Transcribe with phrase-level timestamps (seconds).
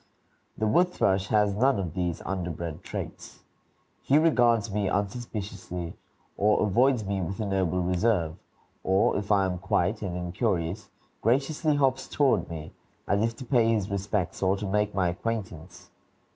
[0.57, 3.43] The wood thrush has none of these underbred traits.
[4.01, 5.93] He regards me unsuspiciously,
[6.37, 8.35] or avoids me with a noble reserve
[8.83, 10.89] or, if I am quiet and incurious,
[11.21, 12.71] graciously hops toward me,
[13.07, 15.91] as if to pay his respects, or to make my acquaintance.